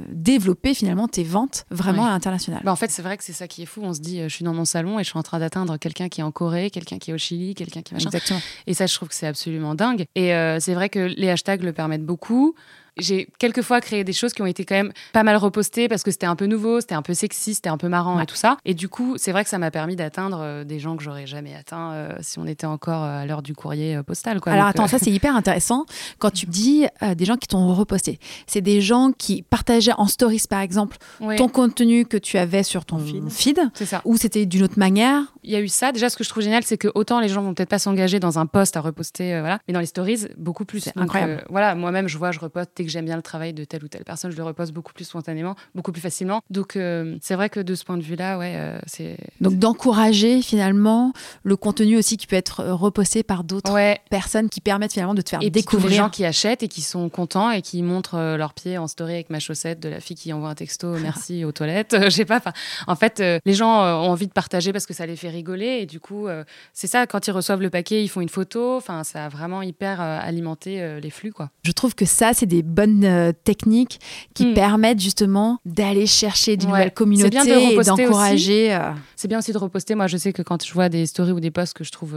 [0.10, 2.62] développer finalement tes ventes vraiment à l'international?
[2.64, 3.82] Bah, en fait, c'est vrai que c'est ça qui est fou.
[3.84, 5.78] On se dit, euh, je suis dans mon salon et je suis en train d'atteindre
[5.78, 8.10] quelqu'un qui est en Corée, quelqu'un qui est au Chili, quelqu'un qui est machin.
[8.10, 8.42] Exactement.
[8.68, 10.06] Et ça, je trouve que c'est absolument dingue.
[10.16, 12.56] Et euh, c'est vrai que les hashtags le permettent beaucoup.
[13.00, 16.12] J'ai quelquefois créé des choses qui ont été quand même pas mal repostées parce que
[16.12, 18.58] c'était un peu nouveau, c'était un peu sexy, c'était un peu marrant et tout ça.
[18.66, 21.28] Et du coup, c'est vrai que ça m'a permis d'atteindre euh, des gens que j'aurais
[21.28, 24.40] jamais atteints euh, si on était encore euh, à l'heure du courrier postal.
[24.40, 24.54] Quoi.
[24.54, 25.86] Alors Donc, attends, ça c'est hyper intéressant.
[26.18, 30.08] Quand tu dis euh, des gens qui t'ont reposté, c'est des gens qui partageaient en
[30.08, 30.98] stories par exemple
[31.38, 33.30] ton contenu que tu avais sur ton Feed.
[33.30, 34.02] feed, c'est ça.
[34.06, 35.24] ou c'était d'une autre manière?
[35.44, 35.92] Il y a eu ça.
[35.92, 38.20] Déjà, ce que je trouve génial, c'est que autant les gens vont peut-être pas s'engager
[38.20, 40.82] dans un post à reposter, euh, voilà, mais dans les stories, beaucoup plus.
[40.82, 41.46] C'est incroyable.
[41.50, 43.88] voilà, moi-même, je vois, je reposte dès que j'aime bien le travail de telle ou
[43.88, 46.42] telle personne, je le reposte beaucoup plus spontanément, beaucoup plus facilement.
[46.50, 49.18] Donc, euh, c'est vrai que de ce point de vue-là, ouais, euh, c'est.
[49.42, 54.00] Donc d'encourager finalement le contenu aussi qui peut être euh, reposté par d'autres Ouais.
[54.10, 56.04] personnes qui permettent finalement de te faire Et découvrir.
[56.06, 59.30] gens qui achètent et qui sont contents et qui montrent leurs pieds en story avec
[59.30, 61.96] ma chaussette de la fille qui envoie un texto merci aux toilettes.
[62.06, 62.42] Je sais pas.
[62.88, 65.86] En fait, les gens ont envie de partager parce que ça les fait rigoler et
[65.86, 66.28] du coup,
[66.74, 67.06] c'est ça.
[67.08, 68.78] Quand ils reçoivent le paquet, ils font une photo.
[68.78, 71.50] Enfin, ça a vraiment hyper alimenté les flux, quoi.
[71.64, 74.00] Je trouve que ça, c'est des bonnes euh, techniques
[74.34, 74.54] qui Mm.
[74.54, 76.78] permettent justement d'aller chercher d'une Ouais.
[76.78, 78.74] nouvelle communauté C'est bien de et d'encourager.
[78.74, 79.96] euh, C'est bien aussi de reposter.
[79.96, 82.16] Moi, je sais que quand je vois des stories ou des posts que je trouve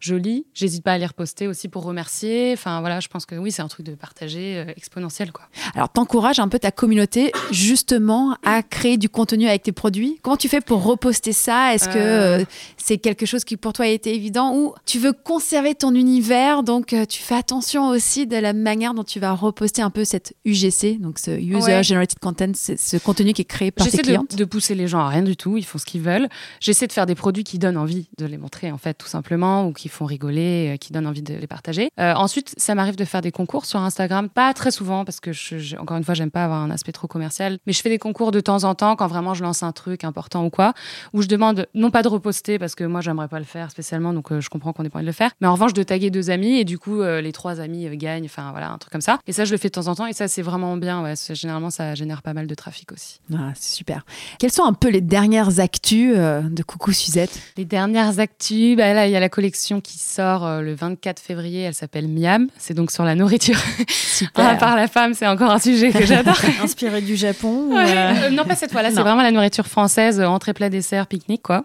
[0.00, 2.52] euh, jolis, j'hésite pas à les reposter aussi pour remercier.
[2.52, 5.44] Enfin, voilà, je pense que oui, c'est un truc de partager euh, exponentiel, quoi.
[5.74, 10.18] Alors, t'encourages un peu ta communauté justement à créer du contenu avec tes produits.
[10.22, 11.74] Comment tu fais pour reposter ça?
[11.74, 12.38] Est-ce que Euh.
[12.40, 12.44] euh,
[12.76, 14.54] c'est quelque chose qui pour toi a été évident?
[14.56, 19.04] Ou tu veux conserver ton univers donc tu fais attention aussi de la manière dont
[19.04, 21.82] tu vas reposter un peu cette UGC, donc ce User Ouais.
[21.82, 24.86] Generated Content, ce contenu qui est créé par tes J'essaie clientes de, de pousser les
[24.88, 26.28] gens à rien du tout, ils font ce qu'ils veulent.
[26.60, 29.66] J'essaie de faire des produits qui donnent envie de les montrer, en fait, tout simplement,
[29.66, 31.90] ou qui font rigoler, euh, qui donnent envie de les partager.
[32.00, 35.32] Euh, ensuite, ça m'arrive de faire des concours sur Instagram, pas très souvent, parce que,
[35.32, 37.88] je, je- encore une fois, j'aime pas avoir un aspect trop commercial, mais je fais
[37.88, 40.72] des concours de temps en temps, quand vraiment je lance un truc important ou quoi,
[41.12, 44.12] où je demande, non pas de reposter, parce que moi, j'aimerais pas le faire spécialement,
[44.12, 45.82] donc euh, je comprends qu'on n'ait pas envie de le faire, mais en revanche, de
[45.82, 48.92] taguer deux amis, et du coup, euh, les trois amis gagnent, enfin, voilà, un truc
[48.92, 49.18] comme ça.
[49.26, 51.14] Et ça, je le fais de temps en temps, et ça, c'est vraiment bien, ouais.
[51.32, 53.20] Généralement, ça génère pas mal de trafic aussi.
[53.32, 54.04] Ah, c'est super.
[54.38, 57.40] Quelles sont un peu les dernières actus de Coucou Suzette?
[57.56, 61.20] Les dernières actus, bah là, il y a la collection qui sort euh, le 24
[61.20, 61.62] février.
[61.62, 62.48] Elle s'appelle Miam.
[62.58, 63.58] C'est donc sur la nourriture.
[63.88, 64.46] Super.
[64.48, 66.36] À part la femme, c'est encore un sujet que j'adore.
[66.62, 68.90] Inspiré du Japon Ouais, euh, euh, non, pas cette fois-là.
[68.90, 71.64] C'est vraiment la nourriture française, entrée, plat, dessert, pique-nique, quoi.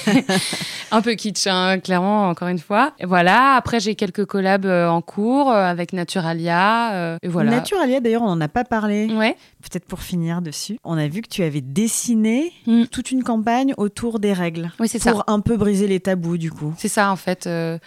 [0.92, 2.92] un peu kitsch, hein, clairement, encore une fois.
[2.98, 3.54] Et voilà.
[3.54, 7.18] Après, j'ai quelques collabs en cours avec Naturalia.
[7.22, 7.50] et voilà.
[7.50, 9.06] Naturalia, d'ailleurs, on n'en a pas parlé.
[9.12, 9.36] Ouais.
[9.62, 10.78] Peut-être pour finir dessus.
[10.84, 12.84] On a vu que tu avais dessiné Mm.
[12.90, 14.70] toute une campagne autour des règles.
[14.78, 15.12] Oui, c'est ça.
[15.12, 16.74] Pour un peu briser les tabous, du coup.
[16.78, 17.46] C'est ça en fait.
[17.50, 17.78] Euh,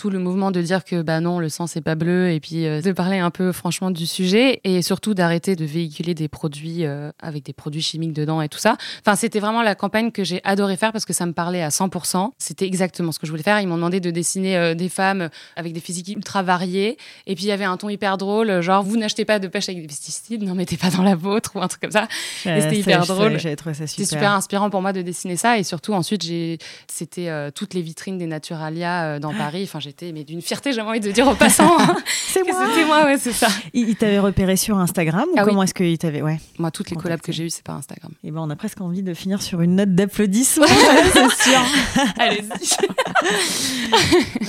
[0.00, 2.66] tout le mouvement de dire que bah non, le sang c'est pas bleu, et puis
[2.66, 6.86] euh, de parler un peu franchement du sujet, et surtout d'arrêter de véhiculer des produits
[6.86, 8.78] euh, avec des produits chimiques dedans et tout ça.
[9.00, 11.68] Enfin, c'était vraiment la campagne que j'ai adoré faire parce que ça me parlait à
[11.68, 12.30] 100%.
[12.38, 13.60] C'était exactement ce que je voulais faire.
[13.60, 17.44] Ils m'ont demandé de dessiner euh, des femmes avec des physiques ultra variées, et puis
[17.44, 19.86] il y avait un ton hyper drôle, genre vous n'achetez pas de pêche avec des
[19.86, 22.08] pesticides, n'en mettez pas dans la vôtre ou un truc comme ça.
[22.46, 23.38] Euh, c'était hyper drôle.
[23.38, 24.06] J'avais trouvé ça super.
[24.06, 27.82] C'était super inspirant pour moi de dessiner ça et surtout ensuite j'ai c'était toutes les
[27.82, 29.64] vitrines des Naturalia dans Paris.
[29.64, 31.96] Enfin j'étais mais d'une fierté j'avais envie de dire passants hein,
[32.28, 32.64] C'est moi.
[32.68, 33.48] c'était moi ouais c'est ça.
[33.72, 35.48] Il, il t'avait repéré sur Instagram ou Ah oui.
[35.48, 36.38] comment est-ce qu'il t'avait Ouais.
[36.60, 38.12] Moi toutes les collabs que j'ai eues c'est pas Instagram.
[38.22, 40.66] Et ben on a presque envie de finir sur une note d'applaudissements.
[41.12, 41.60] c'est sûr.
[42.18, 42.76] Allez-y.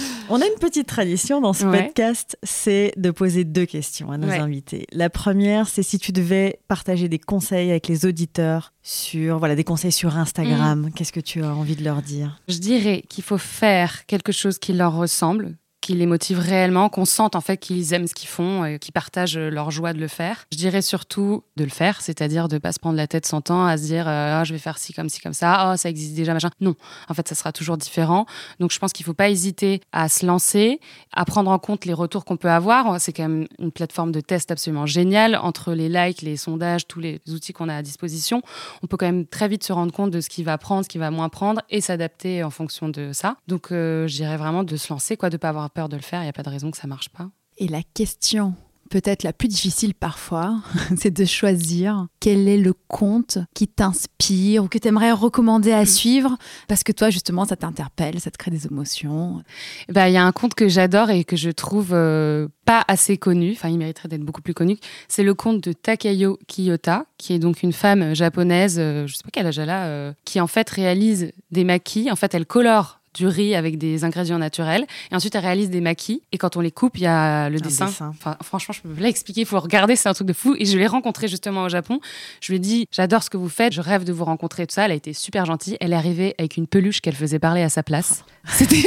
[0.34, 1.84] On a une petite tradition dans ce Ouais.
[1.86, 4.38] podcast, c'est de poser deux questions à nos Ouais.
[4.40, 4.86] invités.
[4.94, 9.64] La première, c'est si tu devais partager des conseils avec les auditeurs sur voilà des
[9.66, 10.92] conseils sur Instagram, Mm.
[10.94, 12.42] qu'est-ce que tu as envie de leur dire?
[12.48, 17.06] Je dirais qu'il faut faire quelque chose qui leur ressemble, qui les motive réellement, qu'on
[17.06, 20.08] sente en fait qu'ils aiment ce qu'ils font, et qu'ils partagent leur joie de le
[20.08, 20.46] faire.
[20.52, 23.66] Je dirais surtout de le faire, c'est-à-dire de pas se prendre la tête 100 ans
[23.66, 25.90] à se dire euh, Ah, je vais faire ci comme ci comme ça, oh ça
[25.90, 26.52] existe déjà machin.
[26.62, 26.76] Non,
[27.10, 28.26] en fait ça sera toujours différent.
[28.60, 30.80] Donc je pense qu'il faut pas hésiter à se lancer,
[31.14, 33.02] à prendre en compte les retours qu'on peut avoir.
[33.02, 37.00] C'est quand même une plateforme de test absolument géniale entre les likes, les sondages, tous
[37.00, 38.44] les outils qu'on a à disposition.
[38.84, 40.90] On peut quand même très vite se rendre compte de ce qui va prendre, ce
[40.90, 43.38] qui va moins prendre et s'adapter en fonction de ça.
[43.48, 46.02] Donc euh, je dirais vraiment de se lancer, quoi, de pas avoir peur de le
[46.02, 46.22] faire.
[46.22, 47.30] Il n'y a pas de raison que ça marche pas.
[47.58, 48.56] Et la question
[48.92, 50.62] peut-être la plus difficile parfois,
[50.98, 55.86] c'est de choisir quel est le compte qui t'inspire ou que tu aimerais recommander à
[55.86, 59.42] suivre parce que toi justement ça t'interpelle, ça te crée des émotions.
[59.90, 63.18] Bah, il y a un compte que j'adore et que je trouve euh, pas assez
[63.18, 67.34] connu, enfin il mériterait d'être beaucoup plus connu, c'est le compte de Takayo Kiyota, qui
[67.34, 70.42] est donc une femme japonaise, euh, je sais pas quel âge elle a, euh, qui
[70.42, 74.86] en fait réalise des maquis, en fait elle colore du riz avec des ingrédients naturels.
[75.12, 76.22] Et ensuite, elle réalise des maquis.
[76.32, 77.88] Et quand on les coupe, il y a le dessin.
[77.88, 78.10] dessin.
[78.10, 79.42] Enfin, franchement, je peux pas l'expliquer.
[79.42, 79.96] Il faut regarder.
[79.96, 80.56] C'est un truc de fou.
[80.58, 82.00] Et je l'ai rencontrée justement au Japon.
[82.42, 83.74] Je lui ai dit, j'adore ce que vous faites.
[83.74, 84.68] Je rêve de vous rencontrer.
[84.68, 84.86] Tout ça.
[84.86, 85.78] Elle a été super gentille.
[85.80, 88.24] Elle est arrivée avec une peluche qu'elle faisait parler à sa place.
[88.48, 88.84] C'était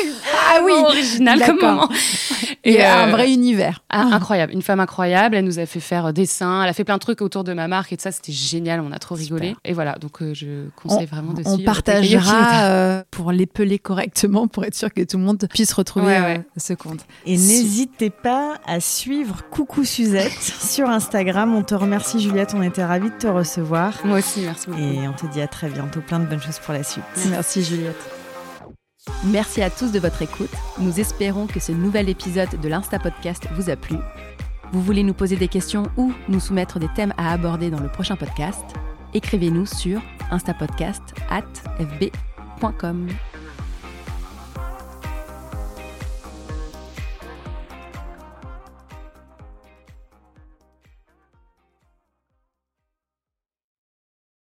[0.54, 1.88] ah oui, original comme moment.
[2.66, 3.82] A un euh, vrai univers.
[3.90, 5.36] ah, incroyable, une femme incroyable.
[5.36, 7.52] Elle nous a fait faire euh, dessin, elle a fait plein de trucs autour de
[7.52, 8.80] ma marque et tout ça, c'était génial.
[8.80, 9.54] On a trop rigolé.
[9.64, 11.82] Et voilà, donc euh, je conseille vraiment de On suivre.
[11.82, 16.06] Takayuki partagera euh, pour l'épeler correctement pour être sûr que tout le monde puisse retrouver
[16.06, 16.44] Ouais, euh, ouais.
[16.56, 17.00] ce compte.
[17.26, 21.54] Et n'hésitez pas à suivre Coucou Suzette sur Instagram.
[21.54, 23.92] On te remercie Juliette, on était ravis de te recevoir.
[24.04, 24.80] Moi aussi, merci beaucoup.
[24.80, 26.00] Et on te dit à très bientôt.
[26.00, 27.04] Plein de bonnes choses pour la suite.
[27.30, 28.23] Merci Juliette.
[29.24, 30.50] Merci à tous de votre écoute.
[30.78, 33.96] Nous espérons que ce nouvel épisode de l'Insta Podcast vous a plu.
[34.72, 37.88] Vous voulez nous poser des questions ou nous soumettre des thèmes à aborder dans le
[37.88, 38.64] prochain podcast?
[39.14, 41.44] Écrivez-nous sur instapodcast at
[41.78, 43.08] fb.com.